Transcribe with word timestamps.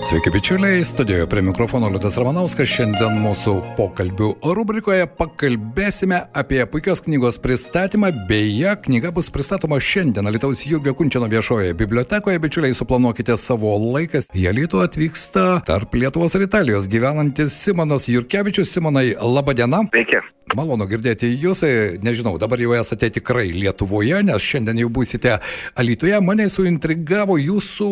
Sveiki 0.00 0.30
bičiuliai, 0.30 0.84
studijoje 0.84 1.26
prie 1.26 1.42
mikrofono 1.42 1.88
Liudas 1.92 2.16
Ramanauskas. 2.16 2.68
Šiandien 2.72 3.18
mūsų 3.20 3.52
pokalbių 3.76 4.30
rubrikoje 4.56 5.04
pakalbėsime 5.18 6.22
apie 6.40 6.62
puikios 6.72 7.02
knygos 7.04 7.36
pristatymą. 7.42 8.08
Beje, 8.28 8.72
knyga 8.86 9.12
bus 9.12 9.28
pristatoma 9.30 9.76
šiandien 9.76 10.30
Lietuvos 10.32 10.64
Jurgio 10.64 10.96
Kunčiano 10.96 11.28
viešoje 11.28 11.76
bibliotekoje. 11.76 12.40
Bičiuliai, 12.40 12.74
suplanuokite 12.74 13.36
savo 13.36 13.76
laikas. 13.76 14.30
Jie 14.32 14.56
Lietuva 14.56 14.88
atvyksta 14.88 15.60
tarp 15.68 15.94
Lietuvos 15.94 16.34
ir 16.38 16.48
Italijos 16.48 16.88
gyvenantis 16.88 17.60
Simonas 17.60 18.08
Jurkevičius. 18.08 18.72
Simonai, 18.72 19.10
laba 19.20 19.52
diena. 19.52 19.84
Sveiki. 19.92 20.24
Malonu 20.50 20.82
girdėti 20.90 21.28
jūs, 21.38 21.60
nežinau, 22.02 22.32
dabar 22.42 22.58
jau 22.58 22.72
esate 22.74 23.06
tikrai 23.14 23.52
Lietuvoje, 23.54 24.18
nes 24.26 24.42
šiandien 24.42 24.80
jau 24.82 24.88
būsite 24.90 25.36
Alytuje. 25.78 26.16
Mane 26.26 26.48
suintrigavo 26.50 27.36
jūsų 27.38 27.90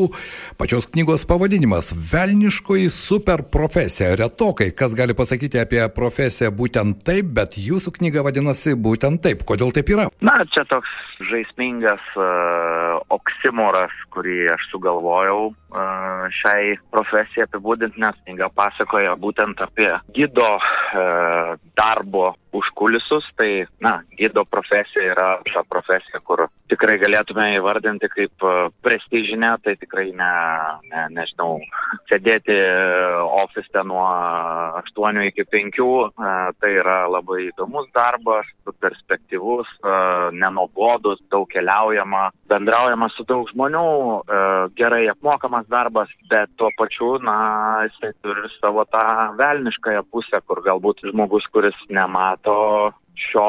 pačios 0.58 0.88
knygos 0.90 1.22
pavadinimas- 1.30 1.92
Velniškoji 2.12 2.90
super 2.90 3.44
profesija. 3.46 4.16
Retokai, 4.18 4.72
kas 4.74 4.96
gali 4.98 5.14
pasakyti 5.14 5.60
apie 5.62 5.86
profesiją 5.94 6.50
būtent 6.50 7.04
taip, 7.04 7.30
bet 7.30 7.54
jūsų 7.54 7.94
knyga 7.98 8.26
vadinasi 8.26 8.74
būtent 8.74 9.22
taip. 9.22 9.46
Kodėl 9.46 9.70
taip 9.70 9.86
yra? 9.94 10.08
Na, 10.20 10.42
čia 10.50 10.64
toks 10.64 10.88
žaismingas 11.30 12.02
uh, 12.16 12.98
oksimoras, 13.08 13.94
kurį 14.10 14.50
aš 14.50 14.66
sugalvojau 14.72 15.54
uh, 15.54 16.26
šiai 16.42 16.74
profesijai 16.90 17.46
apibūdinti, 17.46 18.00
nes 18.02 18.18
knyga 18.26 18.50
pasakoja 18.50 19.14
būtent 19.14 19.62
apie 19.62 19.90
gido 20.14 20.50
uh, 20.58 21.54
darbo 21.78 22.34
užkulisus, 22.52 23.26
tai, 23.36 23.66
na, 23.84 23.98
gido 24.18 24.44
profesija 24.48 25.12
yra 25.12 25.28
ta 25.52 25.62
profesija, 25.68 26.20
kur 26.24 26.46
tikrai 26.70 26.98
galėtume 27.00 27.46
įvardinti 27.56 28.10
kaip 28.12 28.46
prestižinę, 28.84 29.54
tai 29.64 29.76
tikrai 29.80 30.10
ne, 30.16 30.32
ne 30.90 31.04
nežinau, 31.16 31.58
sėdėti 32.10 32.56
ofiste 33.42 33.82
nuo 33.88 34.04
8 34.80 35.22
iki 35.28 35.46
5, 35.48 35.80
tai 36.60 36.72
yra 36.76 37.00
labai 37.10 37.48
įdomus 37.48 37.88
darbas, 37.96 38.48
perspektyvus, 38.82 39.68
nenobodus, 40.36 41.20
daug 41.32 41.48
keliaujama, 41.52 42.28
bendraujama 42.50 43.08
su 43.14 43.24
daug 43.28 43.48
žmonių, 43.52 43.84
gerai 44.78 45.04
apmokamas 45.12 45.68
darbas, 45.72 46.12
bet 46.30 46.52
tuo 46.60 46.70
pačiu, 46.78 47.14
na, 47.24 47.36
jisai 47.88 48.12
turi 48.22 48.50
savo 48.58 48.84
tą 48.92 49.04
velniškąją 49.38 50.04
pusę, 50.12 50.42
kur 50.46 50.62
galbūt 50.66 51.04
žmogus, 51.10 51.46
kuris 51.52 51.76
nemato 51.88 52.47
to 52.48 53.07
šio 53.18 53.46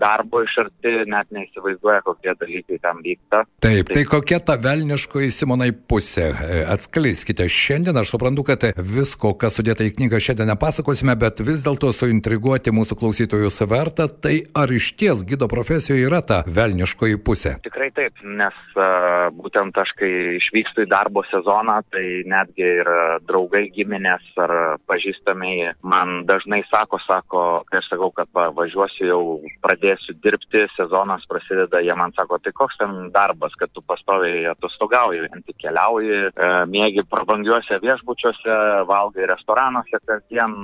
darbo 0.00 0.42
iš 0.44 0.56
arti 0.64 0.92
net 1.10 1.30
neįsivaizduoja, 1.34 2.02
kokie 2.06 2.34
dalykai 2.40 2.78
tam 2.82 3.02
vyksta. 3.04 3.44
Taip, 3.62 3.92
tai 3.92 4.04
kokia 4.08 4.40
ta 4.44 4.56
velniškoji 4.60 5.30
Simonai 5.34 5.70
pusė? 5.72 6.30
Atskleiskite 6.72 7.46
šiandien, 7.52 7.96
aš 7.98 8.14
suprantu, 8.14 8.44
kad 8.48 8.64
visko, 8.76 9.34
kas 9.38 9.58
sudėta 9.58 9.86
į 9.86 9.94
knygą, 9.98 10.20
šiandien 10.22 10.52
nepasakosime, 10.52 11.16
bet 11.20 11.42
vis 11.44 11.64
dėlto 11.64 11.92
suintriguoti 11.94 12.74
mūsų 12.74 12.98
klausytojus 13.00 13.62
verta, 13.70 14.08
tai 14.08 14.42
ar 14.58 14.72
iš 14.72 14.92
ties 15.00 15.24
gido 15.28 15.48
profesijoje 15.52 16.06
yra 16.08 16.22
ta 16.26 16.42
velniškoji 16.46 17.20
pusė? 17.26 17.56
Tikrai 17.66 17.90
taip, 17.96 18.18
nes 18.24 18.58
uh, 18.76 19.28
būtent 19.36 19.76
aš, 19.78 19.94
kai 19.98 20.10
išvykstu 20.38 20.86
į 20.86 20.90
darbo 20.90 21.24
sezoną, 21.30 21.80
tai 21.92 22.04
netgi 22.28 22.66
ir 22.82 22.90
draugai, 23.28 23.66
giminės 23.74 24.24
ar 24.42 24.78
pažįstamiai 24.90 25.72
man 25.86 26.22
dažnai 26.28 26.62
sako, 26.70 27.00
sako, 27.06 27.44
kai 27.70 27.80
aš 27.80 27.90
sakau, 27.92 28.10
kad 28.16 28.30
va, 28.36 28.48
važiuosiu 28.56 29.01
jau 29.06 29.40
pradėsiu 29.64 30.14
dirbti, 30.24 30.64
sezonas 30.76 31.24
prasideda, 31.30 31.80
jie 31.84 31.94
man 31.98 32.14
sako, 32.16 32.38
tai 32.42 32.52
koks 32.56 32.78
ten 32.80 33.10
darbas, 33.14 33.54
kad 33.60 33.72
tu 33.74 33.82
pastoviai 33.86 34.44
atostogauji, 34.52 35.28
tik 35.46 35.58
keliauji, 35.64 36.20
e, 36.30 36.50
mėgi 36.72 37.04
prabangiuose 37.10 37.80
viešbučiuose, 37.82 38.56
valgai 38.90 39.28
restoranuose 39.32 40.02
kasdien, 40.06 40.56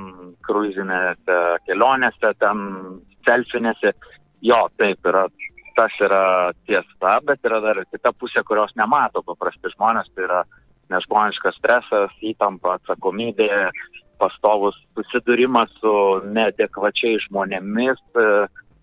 kruizinėse 0.48 1.38
kelionėse, 1.68 2.32
ten 2.42 2.64
selfinėse. 3.28 3.94
Jo, 4.46 4.68
taip 4.78 5.06
yra, 5.10 5.26
tas 5.78 5.94
yra 6.02 6.24
tiesa, 6.68 7.18
bet 7.26 7.42
yra 7.46 7.58
dar 7.64 7.82
kita 7.90 8.14
pusė, 8.14 8.44
kurios 8.46 8.74
nemato 8.78 9.24
paprasti 9.26 9.72
žmonės, 9.74 10.10
tai 10.14 10.28
yra 10.28 10.44
nežmoniškas 10.92 11.58
stresas, 11.58 12.14
įtampa, 12.24 12.78
atsakomybė, 12.78 13.50
pastovus 14.18 14.76
susidūrimas 14.96 15.72
su 15.80 15.92
neadekvačiai 16.34 17.20
žmonėmis, 17.28 18.00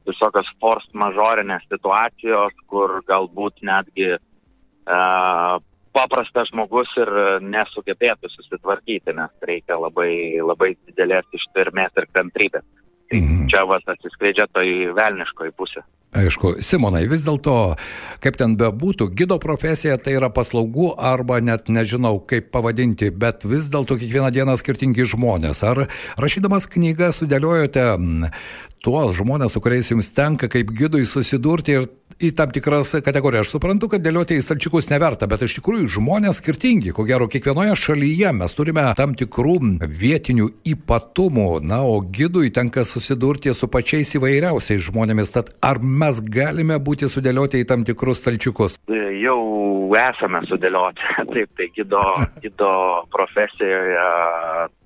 visokios 0.06 0.50
force 0.62 0.92
majorinės 0.98 1.66
situacijos, 1.70 2.56
kur 2.72 3.00
galbūt 3.10 3.64
netgi 3.66 4.14
uh, 4.16 5.58
paprastas 5.96 6.52
žmogus 6.52 6.92
ir 7.00 7.12
nesugebėtų 7.44 8.30
susitvarkyti, 8.34 9.16
nes 9.16 9.48
reikia 9.50 9.78
labai, 9.80 10.42
labai 10.44 10.74
didelės 10.88 11.28
ištvermės 11.40 11.96
ir 12.02 12.10
kantrybės. 12.16 12.66
Tai 13.12 13.20
mhm. 13.22 13.46
čia 13.52 13.62
vas 13.70 13.86
atsiskleidžia 13.96 14.48
toj 14.54 14.72
velniškoji 14.98 15.54
pusė. 15.58 15.86
Aišku, 16.16 16.54
Simonai, 16.64 17.04
vis 17.12 17.26
dėlto, 17.26 17.76
kaip 18.24 18.38
ten 18.40 18.54
bebūtų, 18.56 19.10
gido 19.20 19.36
profesija 19.44 19.98
tai 20.00 20.16
yra 20.16 20.30
paslaugų 20.32 20.94
arba 20.96 21.42
net 21.44 21.68
nežinau 21.68 22.22
kaip 22.24 22.48
pavadinti, 22.56 23.12
bet 23.12 23.44
vis 23.44 23.68
dėlto 23.74 23.98
kiekvieną 24.00 24.32
dieną 24.32 24.56
skirtingi 24.62 25.08
žmonės. 25.12 25.66
Ar 25.68 25.86
rašydamas 26.16 26.70
knygą 26.72 27.12
sudėliojote 27.16 27.86
tuos 28.86 29.18
žmonės, 29.18 29.56
su 29.56 29.62
kuriais 29.66 29.92
jums 29.92 30.12
tenka 30.16 30.48
kaip 30.52 30.72
gidui 30.78 31.04
susidurti 31.10 31.76
ir 31.76 31.88
į 32.22 32.32
tam 32.38 32.52
tikras 32.54 32.94
kategorijas. 33.04 33.48
Aš 33.48 33.56
suprantu, 33.56 33.90
kad 33.92 34.04
dėlioti 34.04 34.38
į 34.38 34.44
stalčiukus 34.46 34.88
neverta, 34.92 35.28
bet 35.28 35.44
iš 35.44 35.58
tikrųjų 35.58 35.90
žmonės 35.98 36.40
skirtingi. 36.40 36.94
Ko 36.96 37.04
gero, 37.08 37.28
kiekvienoje 37.32 37.76
šalyje 37.82 38.32
mes 38.38 38.56
turime 38.56 38.86
tam 38.96 39.16
tikrų 39.18 39.58
vietinių 39.84 40.48
ypatumų, 40.76 41.50
na, 41.66 41.82
o 41.84 42.00
gidui 42.00 42.54
tenka 42.56 42.86
susidurti 42.96 43.54
su 43.54 43.68
pačiais 43.72 44.16
įvairiausiais 44.18 44.88
žmonėmis. 44.88 45.34
Tad 45.36 45.52
ar 45.64 45.82
mes 45.84 46.22
galime 46.24 46.80
būti 46.80 47.10
sudėlioti 47.12 47.64
į 47.64 47.70
tam 47.72 47.84
tikrus 47.88 48.24
stalčiukus? 48.24 48.80
Jau 49.20 49.40
esame 50.00 50.42
sudėlioti. 50.50 51.12
Taip, 51.34 51.52
tai 51.60 51.70
gido, 51.76 52.02
gido 52.44 52.72
profesijoje 53.14 54.08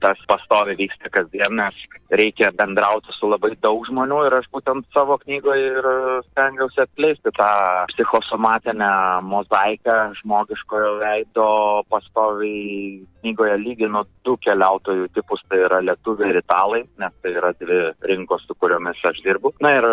tas 0.01 0.19
pastovi 0.29 0.75
vyksta 0.79 1.11
kasdien, 1.13 1.55
nes 1.59 1.75
reikia 2.11 2.51
bendrauti 2.57 3.13
su 3.17 3.29
labai 3.29 3.53
daug 3.61 3.85
žmonių 3.89 4.23
ir 4.27 4.37
aš 4.39 4.49
būtent 4.53 4.87
savo 4.95 5.19
knygoje 5.21 5.67
ir 5.79 5.89
stengiausi 6.31 6.83
atskleisti 6.85 7.33
tą 7.37 7.51
psichosomatinę 7.93 8.91
mozaiką 9.29 9.97
žmogiškojo 10.21 10.95
veido 11.03 11.49
pastoviai 11.91 13.05
knygoje 13.21 13.57
lyginu 13.59 14.03
du 14.25 14.35
keliautojų 14.43 15.09
tipus, 15.15 15.41
tai 15.49 15.61
yra 15.65 15.81
lietuviai 15.83 16.31
ir 16.33 16.39
italai, 16.41 16.81
nes 17.01 17.13
tai 17.23 17.33
yra 17.35 17.51
dvi 17.59 17.79
rinkos, 18.09 18.45
su 18.47 18.55
kuriomis 18.59 19.01
aš 19.09 19.21
dirbu. 19.25 19.53
Na 19.63 19.73
ir 19.77 19.87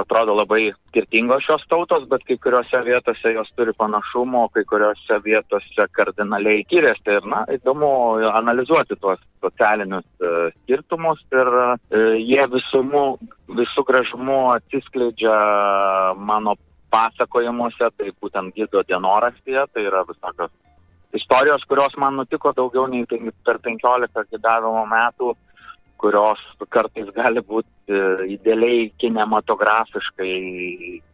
atrodo 0.00 0.36
labai 0.38 0.70
skirtingos 0.90 1.44
šios 1.46 1.66
tautos, 1.70 2.06
bet 2.10 2.24
kai 2.28 2.38
kuriuose 2.42 2.82
vietose 2.86 3.34
jos 3.36 3.50
turi 3.56 3.74
panašumo, 3.76 4.46
kai 4.54 4.64
kuriuose 4.68 5.20
vietose 5.24 5.88
kardinaliai 5.96 6.64
skiriasi. 6.66 7.04
Ir, 7.12 7.26
na, 7.28 7.42
įdomu 7.52 7.92
analizuoti 8.32 8.96
tuos 9.00 9.20
socialinius 9.42 10.06
uh, 10.22 10.48
skirtumus 10.62 11.22
ir 11.34 11.50
uh, 11.60 11.76
jie 12.16 12.42
visumu, 12.54 13.04
visų 13.60 13.84
gražumu 13.88 14.38
atsiskleidžia 14.54 15.36
mano 16.16 16.56
pasakojimuose, 16.92 17.88
tai 17.96 18.12
būtent 18.20 18.54
gido 18.56 18.82
dienorastyje, 18.88 19.64
tai 19.72 19.86
yra 19.88 20.04
visokios 20.08 20.52
istorijos, 21.16 21.64
kurios 21.68 21.96
man 22.00 22.16
nutiko 22.20 22.52
daugiau 22.56 22.86
nei 22.88 23.06
per 23.44 23.60
15 23.64 24.28
gidavimo 24.32 24.84
metų, 24.88 25.32
kurios 26.02 26.40
kartais 26.72 27.10
gali 27.14 27.42
būti 27.46 28.00
idealiai 28.34 28.88
kinematografiškai 28.98 30.32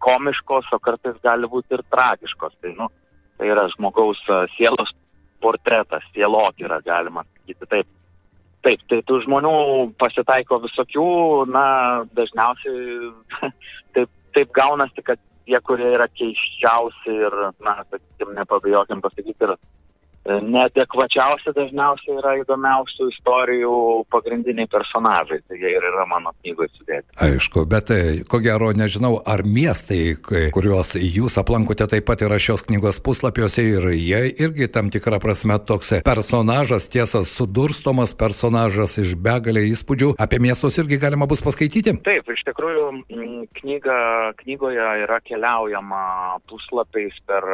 komiškos, 0.05 0.71
o 0.73 0.79
kartais 0.81 1.19
gali 1.25 1.51
būti 1.51 1.77
ir 1.77 1.85
tragiškos. 1.93 2.57
Tai, 2.63 2.73
nu, 2.79 2.89
tai 3.37 3.51
yra 3.53 3.67
žmogaus 3.75 4.23
sielos 4.57 4.95
portretas, 5.43 6.07
sielotyra, 6.15 6.81
galima 6.87 7.27
sakyti 7.29 7.71
taip. 7.71 7.95
Taip, 8.67 8.83
tai 8.91 8.99
tų 9.07 9.21
žmonių 9.23 9.55
pasitaiko 10.03 10.59
visokių, 10.65 11.09
na, 11.55 11.65
dažniausiai 12.19 13.13
taip, 13.95 14.11
taip 14.35 14.55
gaunasi, 14.57 15.05
kad 15.07 15.21
tie, 15.47 15.61
kurie 15.65 15.93
yra 15.95 16.09
keiščiausi 16.19 17.15
ir, 17.15 17.37
na, 17.65 17.79
sakykim, 17.87 18.35
nepabijokim 18.37 19.05
pasakyti, 19.05 19.39
ir 19.47 19.55
neadekvačiausi 20.27 21.53
dažniausiai 21.57 22.19
yra 22.19 22.35
įdomiausių 22.43 23.09
istorijų 23.13 23.75
pagrindiniai 24.13 24.69
personažai, 24.71 25.41
tai 25.49 25.61
jie 25.61 25.73
ir 25.73 25.87
yra 25.91 26.05
mano 26.11 26.33
knygoje 26.43 26.71
sudėti. 26.77 27.07
Aišku, 27.25 27.65
bet 27.71 27.93
e, 27.95 28.01
ko 28.29 28.41
gero 28.45 28.71
nežinau, 28.77 29.19
ar 29.25 29.45
miestai, 29.47 30.19
kuriuos 30.55 30.95
jūs 31.01 31.39
aplankote 31.41 31.89
taip 31.91 32.09
pat 32.09 32.25
yra 32.27 32.41
šios 32.43 32.67
knygos 32.69 33.01
puslapiuose 33.05 33.65
ir 33.65 33.89
jie 33.95 34.23
irgi 34.45 34.69
tam 34.73 34.93
tikrą 34.93 35.21
prasme 35.23 35.59
toks 35.59 35.95
personažas, 36.07 36.89
tiesa, 36.93 37.25
sudurstomas 37.27 38.15
personažas 38.19 38.99
iš 39.01 39.15
begalė 39.17 39.65
įspūdžių, 39.73 40.15
apie 40.21 40.43
miestus 40.43 40.79
irgi 40.83 41.01
galima 41.01 41.29
bus 41.31 41.43
paskaityti? 41.45 41.97
Taip, 42.05 42.29
iš 42.35 42.45
tikrųjų 42.51 42.89
knyga, 43.61 43.99
knygoje 44.43 44.89
yra 45.05 45.21
keliaujama 45.25 46.03
puslapiais 46.51 47.17
per 47.29 47.47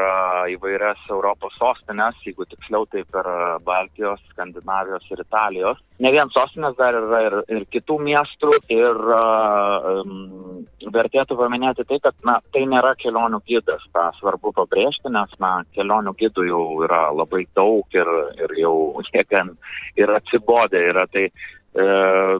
įvairias 0.55 1.00
Europos 1.12 1.55
sostinės, 1.60 2.19
jeigu 2.26 2.46
tiksliau 2.54 2.86
tai 2.90 3.02
per 3.10 3.28
Baltijos, 3.66 4.22
Skandinavijos 4.32 5.04
ir 5.12 5.20
Italijos. 5.24 5.82
Ne 6.02 6.10
vien 6.14 6.30
sostinės 6.34 6.76
dar 6.78 6.96
yra 6.98 7.20
ir, 7.26 7.36
ir 7.54 7.66
kitų 7.74 7.98
miestų 8.06 8.50
ir 8.72 9.00
um, 9.18 10.64
vertėtų 10.94 11.36
paminėti 11.38 11.86
tai, 11.90 12.00
kad 12.06 12.16
na, 12.26 12.38
tai 12.54 12.64
nėra 12.70 12.94
kelionių 13.02 13.42
gidas, 13.48 13.84
tą 13.94 14.08
svarbu 14.20 14.54
pabrėžti, 14.56 15.12
nes 15.12 15.34
na, 15.42 15.56
kelionių 15.76 16.14
gidų 16.22 16.48
jau 16.48 16.64
yra 16.86 17.08
labai 17.14 17.44
daug 17.58 17.98
ir, 17.98 18.10
ir 18.40 18.56
jau 18.62 18.76
gan 19.34 19.54
ir 20.00 20.16
atsibodę 20.16 20.82
yra. 20.90 21.06
Tai 21.12 21.28
e, 21.28 21.86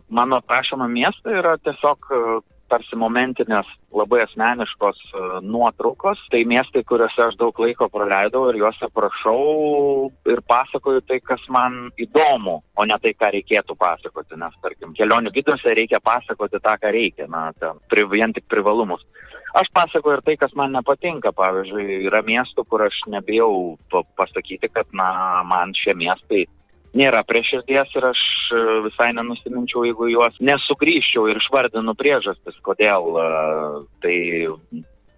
mano 0.09 0.41
prašoma 0.49 0.89
miestai 0.91 1.39
yra 1.43 1.57
tiesiog 1.63 2.11
tarsi 2.75 2.99
momentinės, 2.99 3.69
labai 3.95 4.25
asmeniškos 4.25 5.01
e, 5.07 5.23
nuotraukos. 5.47 6.21
Tai 6.33 6.41
miestai, 6.51 6.83
kuriuose 6.89 7.29
aš 7.29 7.37
daug 7.39 7.59
laiko 7.63 7.89
praleidau 7.93 8.49
ir 8.51 8.59
juos 8.63 8.81
aprašau 8.83 10.11
ir 10.33 10.43
pasakoju 10.51 11.05
tai, 11.07 11.21
kas 11.23 11.45
man 11.55 11.93
įdomu, 12.01 12.59
o 12.75 12.89
ne 12.91 12.99
tai, 13.03 13.15
ką 13.15 13.31
reikėtų 13.37 13.79
pasakoti. 13.79 14.41
Nes, 14.41 14.57
tarkim, 14.65 14.97
kelionių 14.99 15.35
giduose 15.37 15.77
reikia 15.79 16.03
pasakoti 16.03 16.59
tą, 16.59 16.75
ką 16.83 16.91
reikia, 16.95 17.29
na, 17.31 17.47
ten, 17.61 17.79
pri, 17.93 18.09
vien 18.11 18.35
tik 18.35 18.49
privalumus. 18.51 19.07
Aš 19.55 19.71
pasakoju 19.71 20.19
ir 20.19 20.25
tai, 20.27 20.35
kas 20.41 20.55
man 20.59 20.75
nepatinka. 20.75 21.31
Pavyzdžiui, 21.37 22.03
yra 22.09 22.25
miestų, 22.27 22.67
kur 22.67 22.83
aš 22.89 23.05
nebijau 23.13 23.77
pasakyti, 24.19 24.73
kad, 24.75 24.91
na, 24.97 25.09
man 25.47 25.77
šie 25.79 25.95
miestai 25.99 26.45
nėra 26.99 27.23
prie 27.27 27.43
širdies 27.47 27.93
ir 27.99 28.09
aš 28.11 28.23
e, 28.55 28.65
visai 28.89 29.11
nenusiminčiau, 29.17 29.85
jeigu 29.89 30.09
juos 30.13 30.37
nesugryščiau 30.41 31.29
ir 31.31 31.41
išvardinu 31.43 31.95
priežastis, 31.99 32.59
kodėl. 32.67 33.11
E, 33.21 33.29
tai 34.05 34.17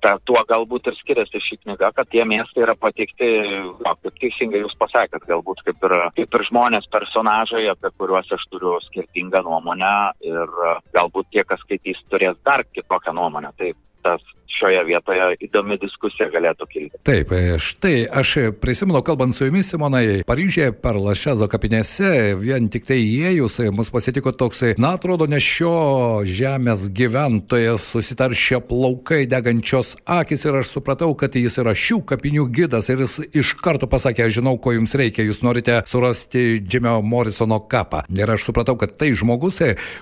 ta, 0.04 0.16
tuo 0.28 0.40
galbūt 0.48 0.90
ir 0.90 0.96
skiriasi 1.00 1.40
ši 1.42 1.58
knyga, 1.64 1.90
kad 1.96 2.08
tie 2.12 2.24
miestai 2.28 2.64
yra 2.66 2.76
patikti, 2.78 3.28
o, 3.74 3.94
kaip 4.02 4.20
teisingai 4.22 4.62
jūs 4.62 4.76
pasakėt, 4.80 5.26
galbūt 5.28 5.64
kaip 5.66 5.88
ir, 5.88 5.96
kaip 6.18 6.38
ir 6.38 6.46
žmonės, 6.50 6.88
personažai, 6.92 7.64
apie 7.72 7.92
kuriuos 7.98 8.30
aš 8.36 8.46
turiu 8.52 8.76
skirtingą 8.88 9.42
nuomonę 9.46 9.94
ir 10.26 10.56
e, 10.70 10.76
galbūt 10.96 11.32
tie, 11.34 11.44
kas 11.48 11.62
skaitys, 11.64 12.00
turės 12.12 12.38
dar 12.46 12.64
kitokią 12.72 13.16
nuomonę. 13.16 13.52
Tai 13.60 13.72
tas 14.06 14.22
šioje 14.50 14.82
vietoje 14.88 15.28
įdomi 15.46 15.78
diskusija 15.82 16.28
galėtų 16.32 16.68
kilti. 16.70 17.00
Taip, 17.06 17.32
e, 17.34 17.56
štai 17.62 17.94
aš 18.20 18.34
prisimenu, 18.62 19.02
kalbant 19.06 19.36
su 19.36 19.48
jumis, 19.48 19.70
Simonai, 19.70 20.22
Paryžėje 20.26 20.72
per 20.82 20.98
Lašezo 21.00 21.48
kapinėse, 21.50 22.36
vien 22.40 22.70
tik 22.72 22.86
tai 22.88 22.98
įėjus, 23.02 23.58
mus 23.76 23.90
pasitiko 23.92 24.32
toksai, 24.36 24.74
na, 24.80 24.94
atrodo, 24.96 25.28
ne 25.30 25.40
šio 25.42 26.24
žemės 26.26 26.88
gyventojas, 26.96 27.90
susitaršia 27.92 28.62
plaukai, 28.66 29.24
degančios 29.30 29.96
akis 30.06 30.46
ir 30.46 30.60
aš 30.60 30.72
supratau, 30.76 31.12
kad 31.18 31.36
jis 31.36 31.58
yra 31.62 31.74
šių 31.76 32.00
kapinių 32.08 32.48
gidas 32.54 32.90
ir 32.92 33.02
jis 33.04 33.18
iš 33.36 33.54
karto 33.60 33.88
pasakė, 33.90 34.26
aš 34.26 34.38
žinau, 34.40 34.56
ko 34.62 34.76
jums 34.76 34.96
reikia, 34.98 35.26
jūs 35.26 35.42
norite 35.46 35.80
surasti 35.88 36.62
Džimio 36.62 36.98
Morisono 37.04 37.60
kapą. 37.70 38.04
Ir 38.16 38.30
aš 38.32 38.48
supratau, 38.48 38.76
kad 38.80 38.96
tai 39.00 39.12
žmogus, 39.16 39.60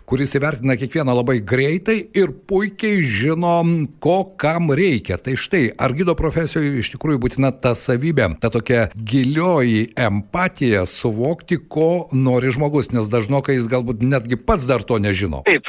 kuris 0.09 0.35
įvertina 0.37 0.77
kiekvieną 0.81 1.15
labai 1.21 1.39
greitai 1.45 1.99
ir 2.17 2.33
puikiai 2.49 3.03
žino, 3.05 3.57
ko 4.03 4.19
kam 4.37 4.73
reikia. 4.75 5.19
Tai 5.21 5.37
štai, 5.41 5.69
ar 5.79 5.95
gido 5.97 6.17
profesijoje 6.19 6.81
iš 6.81 6.95
tikrųjų 6.95 7.21
būtina 7.23 7.53
ta 7.53 7.75
savybė, 7.79 8.35
ta 8.43 8.51
tokia 8.55 8.89
gilioji 8.95 9.91
empatija, 9.99 10.85
suvokti, 10.89 11.59
ko 11.69 12.07
nori 12.13 12.53
žmogus, 12.55 12.93
nes 12.95 13.11
dažnokai 13.11 13.59
jis 13.59 13.71
galbūt 13.73 14.05
netgi 14.05 14.39
pats 14.41 14.69
dar 14.71 14.85
to 14.87 14.99
nežino. 15.03 15.43
Taip, 15.49 15.69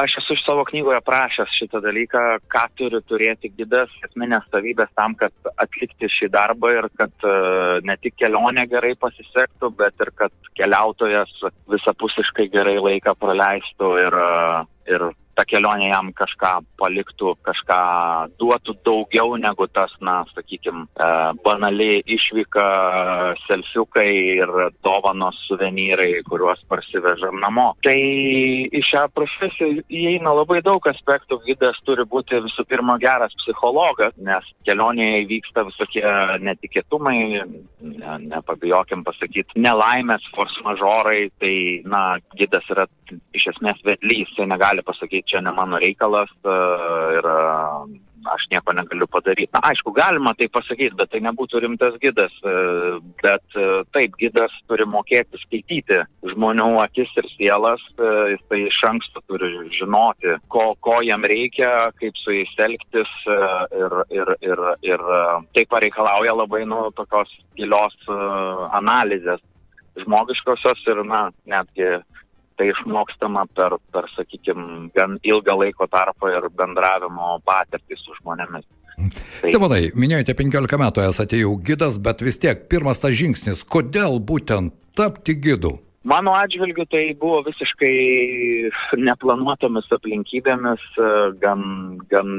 aš 0.00 0.16
esu 0.20 0.36
iš 0.36 0.44
savo 0.46 0.64
knygoje 0.68 1.00
prašęs 1.06 1.56
šitą 1.58 1.80
dalyką, 1.84 2.24
ką 2.52 2.64
turi 2.78 3.00
turėti 3.08 3.50
gidas, 3.56 3.92
esminės 4.06 4.46
savybės 4.52 4.92
tam, 4.98 5.16
kad 5.18 5.32
atlikti 5.60 6.10
šį 6.10 6.30
darbą 6.34 6.72
ir 6.78 6.88
kad 6.98 7.28
ne 7.86 7.96
tik 8.02 8.16
kelionė 8.20 8.66
gerai 8.70 8.94
pasisektų, 9.00 9.72
bet 9.78 10.00
ir 10.04 10.12
kad 10.18 10.34
keliautojas 10.58 11.32
visapusiškai 11.72 12.48
gerai 12.52 12.78
laiką 12.80 13.16
praleistų 13.20 13.92
ir, 14.04 14.18
ir 14.94 15.08
ta 15.36 15.44
kelionė 15.48 15.90
jam 15.90 16.10
kažką 16.16 16.52
paliktų, 16.80 17.34
kažką 17.46 17.78
duotų 18.40 18.76
daugiau 18.86 19.36
negu 19.40 19.66
tas, 19.74 19.92
na, 20.04 20.22
sakykime, 20.34 20.86
banaliai 21.44 22.02
išvyka, 22.16 22.66
selfiukai 23.46 24.08
ir 24.40 24.52
dovanos 24.86 25.38
suvenyrai, 25.48 26.22
kuriuos 26.28 26.62
parsivežam 26.70 27.40
namo. 27.42 27.72
Tai 27.84 27.96
į 27.96 28.82
šią 28.90 29.06
profesiją 29.14 29.70
įeina 29.88 30.34
labai 30.34 30.60
daug 30.64 30.84
aspektų. 30.90 31.40
Gidas 31.48 31.78
turi 31.86 32.06
būti 32.08 32.40
visų 32.44 32.66
pirma 32.70 32.96
geras 33.02 33.34
psichologas, 33.42 34.14
nes 34.16 34.46
kelionėje 34.68 35.24
įvyksta 35.24 35.66
visokie 35.68 36.04
netikėtumai, 36.44 37.18
ne, 37.84 38.16
nepabijokim 38.30 39.04
pasakyti, 39.06 39.60
nelaimės, 39.60 40.24
force 40.34 40.62
majorai, 40.66 41.28
tai, 41.42 41.54
na, 41.88 42.04
gidas 42.38 42.66
yra 42.72 42.86
iš 43.36 43.48
esmės 43.54 43.80
vedlys, 43.86 44.30
tai 44.36 44.46
negali 44.50 44.84
pasakyti, 44.86 45.23
čia 45.26 45.40
ne 45.40 45.52
mano 45.52 45.78
reikalas 45.82 46.30
e, 46.44 46.56
ir 47.18 47.28
e, 47.28 47.38
aš 48.34 48.46
nieko 48.52 48.72
negaliu 48.72 49.06
padaryti. 49.12 49.52
Na, 49.52 49.60
aišku, 49.68 49.92
galima 49.96 50.32
tai 50.38 50.48
pasakyti, 50.52 50.96
bet 50.96 51.10
tai 51.12 51.20
nebūtų 51.26 51.60
rimtas 51.64 51.98
gidas. 52.02 52.32
E, 52.40 52.54
bet 53.20 53.58
taip, 53.96 54.16
gidas 54.20 54.54
turi 54.70 54.86
mokėti 54.88 55.40
skaityti 55.42 56.00
žmonių 56.32 56.70
akis 56.84 57.12
ir 57.20 57.28
sielas, 57.34 57.82
jis 58.32 58.44
tai 58.48 58.62
iš 58.64 58.80
anksto 58.88 59.24
turi 59.28 59.50
žinoti, 59.76 60.38
ko, 60.52 60.70
ko 60.84 60.98
jam 61.04 61.24
reikia, 61.28 61.90
kaip 62.00 62.16
su 62.22 62.36
jais 62.36 62.54
elgtis 62.68 63.12
ir, 63.28 63.98
ir, 64.14 64.34
ir, 64.44 64.64
ir 64.88 65.08
tai 65.56 65.66
pareikalauja 65.70 66.36
labai 66.36 66.64
nu, 66.68 66.86
tokios 66.96 67.32
gilios 67.58 67.96
analizės 68.72 69.44
žmogiškosios 70.00 70.80
ir, 70.90 71.04
na, 71.06 71.28
netgi 71.48 71.92
tai 72.58 72.70
išmokstama 72.72 73.46
per, 73.56 73.76
per 73.92 74.08
sakykime, 74.14 74.88
gan 74.96 75.18
ilgą 75.22 75.58
laiko 75.60 75.88
tarpą 75.90 76.32
ir 76.32 76.48
bendravimo 76.56 77.38
patirtį 77.46 77.98
su 78.00 78.16
žmonėmis. 78.20 78.66
Tai... 78.94 79.50
Simonai, 79.50 79.88
minėjote 79.98 80.36
15 80.38 80.78
metų 80.80 81.06
esate 81.08 81.40
jau 81.40 81.56
gidas, 81.66 81.98
bet 81.98 82.22
vis 82.22 82.38
tiek 82.42 82.68
pirmas 82.70 83.02
tas 83.02 83.16
žingsnis, 83.18 83.64
kodėl 83.66 84.20
būtent 84.22 84.74
tapti 84.94 85.34
gidu? 85.34 85.78
Mano 86.04 86.34
atžvilgiu 86.36 86.84
tai 86.92 87.14
buvo 87.16 87.38
visiškai 87.46 87.94
neplanuotomis 89.00 89.86
aplinkybėmis, 89.96 90.82
gan, 91.40 91.62
gan, 92.10 92.34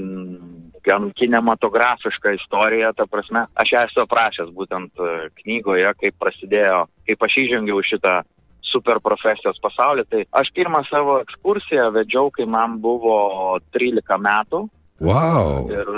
gan 0.86 1.08
kinematografiška 1.18 2.36
istorija, 2.38 2.94
ta 2.94 3.08
prasme, 3.10 3.48
aš 3.58 3.74
ją 3.74 3.82
esu 3.88 4.04
aprašęs 4.04 4.54
būtent 4.54 5.04
knygoje, 5.42 5.90
kaip 5.98 6.18
prasidėjo, 6.22 6.84
kaip 7.10 7.26
aš 7.26 7.40
įžengiau 7.42 7.82
šitą 7.90 8.20
super 8.76 9.00
profesijos 9.04 9.60
pasaulį. 9.64 10.06
Tai 10.12 10.24
aš 10.42 10.52
pirmą 10.58 10.84
savo 10.90 11.20
ekskursiją 11.24 11.90
vedžiau, 11.96 12.32
kai 12.36 12.48
man 12.50 12.80
buvo 12.84 13.18
13 13.76 14.20
metų. 14.28 14.66
Wow. 15.04 15.68
Ir, 15.68 15.90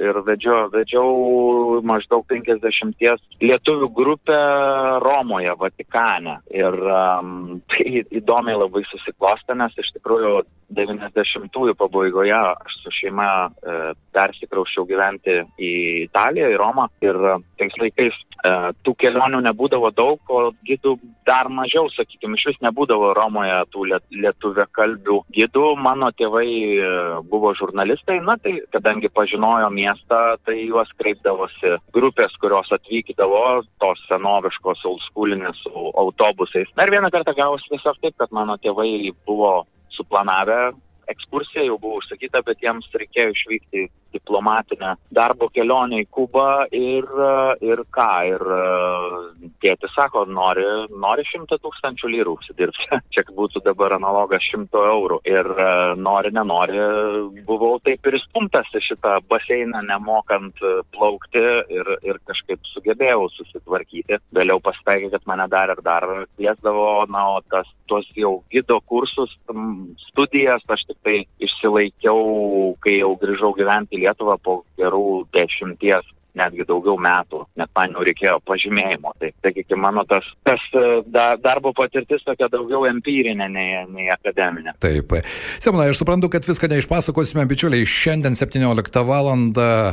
ir 0.00 0.18
vedžiau, 0.24 0.70
vedžiau 0.72 1.82
maždaug 1.84 2.24
50 2.30 2.96
lietuvių 3.44 3.88
grupę 3.92 4.38
Romoje, 5.04 5.52
Vatikane. 5.60 6.38
Ir 6.48 6.78
um, 6.80 7.60
tai 7.68 8.00
įdomiai 8.08 8.56
labai 8.56 8.86
susiklostė, 8.88 9.58
nes 9.60 9.76
iš 9.76 9.92
tikrųjų 9.98 10.32
90-ųjų 10.72 11.74
pabaigoje 11.78 12.34
aš 12.34 12.76
su 12.82 12.92
šeima 12.96 13.28
e, 13.44 13.76
persikrauščiau 14.14 14.86
gyventi 14.88 15.38
į 15.60 15.72
Italiją, 16.06 16.50
į 16.52 16.58
Romą. 16.60 16.88
Ir 17.04 17.16
e, 17.16 17.34
tais 17.60 17.76
laikais 17.80 18.16
e, 18.16 18.54
tų 18.84 18.94
kelionių 19.02 19.42
nebūdavo 19.48 19.92
daug, 19.96 20.20
o 20.32 20.52
gidų 20.66 20.96
dar 21.28 21.50
mažiau, 21.52 21.90
sakykime, 21.92 22.38
iš 22.38 22.52
vis 22.52 22.62
nebūdavo 22.64 23.12
Romoje 23.18 23.58
tų 23.74 23.88
liet, 23.92 24.06
lietuvė 24.24 24.66
kalbių 24.78 25.20
gidų. 25.36 25.66
Mano 25.82 26.12
tėvai 26.16 26.48
e, 26.48 26.90
buvo 27.28 27.52
žurnalistai, 27.58 28.21
na 28.26 28.36
tai 28.42 28.54
kadangi 28.74 29.10
pažinojo 29.12 29.70
miestą, 29.74 30.20
tai 30.46 30.58
juos 30.66 30.90
kreipdavosi 31.00 31.76
grupės, 31.94 32.34
kurios 32.42 32.70
atvykdavo, 32.74 33.62
tos 33.82 34.00
senoviškos 34.08 34.84
oldschoolinės 34.92 35.64
autobusais. 35.72 36.70
Na 36.76 36.86
ir 36.86 36.94
vieną 36.96 37.12
kartą 37.14 37.34
gavosi 37.38 37.70
tiesiog 37.72 38.00
taip, 38.02 38.16
kad 38.20 38.32
mano 38.34 38.58
tėvai 38.62 39.12
buvo 39.26 39.62
suplanavę 39.96 40.72
ekskursija 41.10 41.66
jau 41.66 41.78
buvo 41.80 42.00
užsakyta, 42.00 42.44
bet 42.46 42.62
jiems 42.62 42.88
reikėjo 42.94 43.34
išvykti 43.34 43.88
diplomatinę 44.12 44.94
darbo 45.14 45.48
kelionę 45.52 46.02
į 46.02 46.08
Kubą 46.12 46.66
ir, 46.76 47.06
ir 47.64 47.82
ką. 47.96 48.08
Ir 48.28 48.42
tėtis 49.64 49.94
sako, 49.96 50.24
nori, 50.28 50.64
nori 51.00 51.24
šimtą 51.28 51.58
tūkstančių 51.62 52.10
lyrų 52.14 52.36
užsidirbti. 52.36 53.00
Čia 53.14 53.24
būtų 53.32 53.62
dabar 53.64 53.96
analogas 53.96 54.44
šimto 54.50 54.82
eurų. 54.92 55.22
Ir 55.28 55.48
nori, 56.00 56.32
nenori, 56.36 56.80
buvau 57.48 57.78
taip 57.86 58.04
ir 58.08 58.18
įstumtas 58.20 58.68
į 58.76 58.84
šitą 58.90 59.18
baseiną, 59.30 59.82
nemokant 59.88 60.60
plaukti 60.94 61.42
ir, 61.72 61.92
ir 62.04 62.20
kažkaip 62.28 62.60
sugebėjau 62.74 63.28
susitvarkyti. 63.38 64.20
Vėliau 64.36 64.60
pasitaikė, 64.64 65.12
kad 65.16 65.28
mane 65.30 65.48
dar 65.52 65.72
ir 65.74 65.82
dar 65.84 66.08
kviesdavo, 66.36 67.06
na, 67.12 67.26
o 67.36 67.40
tas, 67.52 67.68
tuos 67.90 68.08
jau 68.16 68.38
gido 68.52 68.78
kursus, 68.88 69.32
studijas 70.08 70.64
aš 70.72 70.86
tik 70.88 70.98
tai 71.02 71.22
išsilaikiau, 71.42 72.74
kai 72.82 72.98
jau 73.00 73.12
grįžau 73.20 73.52
gyventi 73.58 73.98
į 73.98 74.04
Lietuvą 74.04 74.38
po 74.42 74.60
gerų 74.78 75.24
dešimties 75.34 76.06
netgi 76.38 76.64
daugiau 76.68 76.96
metų, 77.00 77.42
net 77.60 77.70
man 77.76 77.92
jau 77.92 78.04
reikėjo 78.06 78.38
pažymėjimo. 78.48 79.12
Tai, 79.20 79.30
sakykime, 79.44 79.80
mano 79.82 80.04
tas, 80.08 80.26
tas 80.46 80.62
e, 80.76 80.84
da, 81.12 81.32
darbo 81.40 81.74
patirtis 81.76 82.24
tokia 82.26 82.48
daugiau 82.52 82.86
empirinė 82.88 83.48
nei, 83.52 83.82
nei 83.92 84.08
akademinė. 84.14 84.74
Taip. 84.82 85.12
Simonai, 85.62 85.90
aš 85.92 86.00
suprantu, 86.00 86.30
kad 86.32 86.46
viską 86.48 86.70
neišpasakosime, 86.72 87.44
bičiuliai. 87.50 87.88
Šiandien 87.88 88.38
17 88.38 89.02
val. 89.08 89.30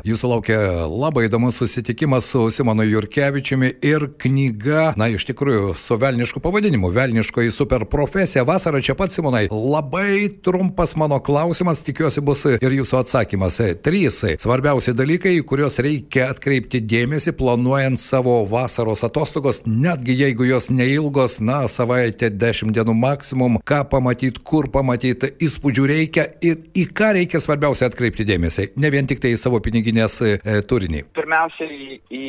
jūsų 0.08 0.30
laukia 0.32 0.60
labai 0.90 1.28
įdomus 1.28 1.60
susitikimas 1.62 2.26
su 2.32 2.48
Simonu 2.54 2.84
Jurkevičiumi 2.88 3.76
ir 3.86 4.08
knyga, 4.20 4.94
na, 4.98 5.10
iš 5.14 5.28
tikrųjų, 5.30 5.76
su 5.78 5.98
velnišku 6.00 6.42
pavadinimu, 6.44 6.90
velniškoji 6.96 7.54
superprofesija. 7.54 8.46
Vasara 8.48 8.82
čia 8.82 8.96
pat, 8.98 9.14
Simonai, 9.14 9.46
labai 9.52 10.32
trumpas 10.44 10.96
mano 11.00 11.20
klausimas, 11.24 11.84
tikiuosi 11.86 12.24
bus 12.26 12.46
ir 12.56 12.78
jūsų 12.80 13.04
atsakymas. 13.04 13.60
Trys 13.86 14.24
svarbiausi 14.40 14.96
dalykai, 14.98 15.36
kuriuos 15.46 15.80
reikia 15.84 16.29
atkreipti 16.30 16.82
dėmesį, 16.86 17.34
planuojant 17.40 18.00
savo 18.02 18.40
vasaros 18.50 19.04
atostogos, 19.08 19.64
netgi 19.66 20.16
jeigu 20.20 20.48
jos 20.50 20.70
neilgos, 20.74 21.40
na, 21.44 21.62
savaitė, 21.72 22.30
dešimt 22.30 22.76
dienų 22.78 22.96
maksimum, 22.98 23.60
ką 23.66 23.84
pamatyti, 23.92 24.44
kur 24.46 24.70
pamatyti, 24.74 25.34
įspūdžių 25.46 25.88
reikia 25.94 26.28
ir 26.46 26.64
į 26.78 26.88
ką 26.96 27.14
reikia 27.20 27.42
svarbiausia 27.44 27.90
atkreipti 27.90 28.28
dėmesį, 28.28 28.72
ne 28.80 28.94
vien 28.94 29.10
tik 29.10 29.22
tai 29.24 29.34
į 29.36 29.42
savo 29.42 29.62
piniginės 29.64 30.20
e, 30.26 30.36
turinį. 30.70 31.06
Pirmiausiai 31.18 32.00
į, 32.14 32.26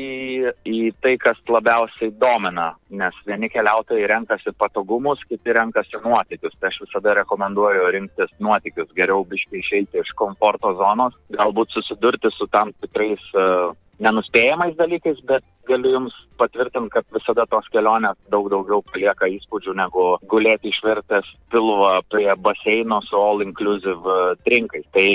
į 0.65 0.79
tai, 1.03 1.17
kas 1.23 1.41
labiausiai 1.51 2.13
domina, 2.21 2.73
nes 2.91 3.17
vieni 3.27 3.51
keliautojai 3.53 4.09
renkasi 4.11 4.55
patogumus, 4.59 5.23
kiti 5.29 5.55
renkasi 5.57 6.01
nuotykius. 6.05 6.57
Tai 6.61 6.71
aš 6.71 6.81
visada 6.87 7.15
rekomenduoju 7.21 7.91
rinktis 7.95 8.33
nuotykius, 8.43 8.91
geriau 8.97 9.25
biškai 9.29 9.61
išeiti 9.63 10.03
iš 10.03 10.13
komforto 10.19 10.75
zonos, 10.81 11.17
galbūt 11.37 11.77
susidurti 11.77 12.33
su 12.35 12.49
tam 12.53 12.73
tikrais 12.83 13.23
uh, 13.35 13.73
nenuspėjamais 14.05 14.77
dalykais, 14.79 15.21
bet 15.29 15.45
galiu 15.69 15.95
Jums 15.95 16.17
patvirtinti, 16.41 16.93
kad 16.95 17.07
visada 17.15 17.47
tos 17.51 17.69
kelionės 17.75 18.19
daug 18.33 18.49
daugiau 18.53 18.83
palieka 18.93 19.29
įspūdžių 19.37 19.77
negu 19.79 20.07
gulėti 20.31 20.73
išvertęs 20.73 21.29
pilvą 21.53 22.01
prie 22.13 22.29
baseino 22.41 23.01
su 23.07 23.19
all 23.21 23.45
inclusive 23.45 24.17
drinkais. 24.47 24.87
Tai 24.97 25.07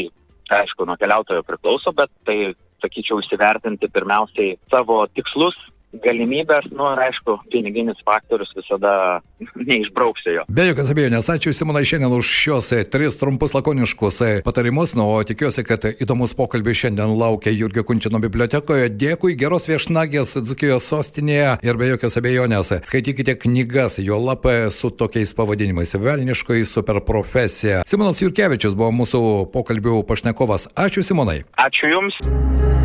aišku, 0.62 0.86
nuo 0.86 0.98
keliautojo 1.01 1.44
priklauso, 1.48 1.94
bet 1.98 2.12
tai, 2.27 2.54
sakyčiau, 2.84 3.22
įsivertinti 3.24 3.89
pirmiausiai 3.94 4.58
savo 4.74 5.01
tikslus, 5.18 5.58
galimybės, 6.04 6.68
nu 6.75 6.88
ir 6.94 7.02
aišku, 7.08 7.38
piniginis 7.54 8.00
faktorius 8.08 8.52
visada 8.58 9.22
neišbrauksi 9.70 10.38
jo. 10.38 10.46
Be 10.50 10.70
jokios 10.70 10.92
abejonės, 10.94 11.30
ačiū 11.32 11.54
Simonai 11.56 11.86
šiandien 11.88 12.16
už 12.16 12.30
šios 12.44 12.72
e, 12.75 12.84
tris 12.90 13.18
trumpus 13.20 13.56
lakoniškus 13.56 14.22
e, 14.25 14.32
patarimus, 14.46 14.96
nu, 14.98 15.08
o 15.16 15.24
tikiuosi, 15.28 15.66
kad 15.68 15.88
įdomus 15.94 16.36
pokalbis 16.38 16.84
šiandien 16.84 17.16
laukia 17.20 17.54
Jurgio 17.56 17.86
Kunčino 17.88 18.22
bibliotekoje. 18.24 18.92
Dėkui, 18.96 19.36
geros 19.40 19.70
viešnagės 19.70 20.36
Dzukijos 20.46 20.90
sostinėje 20.92 21.58
ir 21.66 21.82
be 21.82 21.92
jokios 21.94 22.20
abejonės 22.22 22.74
skaitykite 22.88 23.38
knygas, 23.44 24.00
jo 24.04 24.20
lapą 24.22 24.72
su 24.74 24.92
tokiais 24.92 25.34
pavadinimais- 25.38 25.96
Velniškoji 26.06 26.66
superprofesija. 26.70 27.84
Simonas 27.88 28.22
Jurkevičius 28.22 28.75
buvo 28.75 28.92
mūsų 28.92 29.22
pokalbių 29.54 30.04
pašnekovas. 30.08 30.70
Ačiū 30.75 31.04
Simonai. 31.04 31.44
Ačiū 31.58 31.92
Jums 31.92 32.85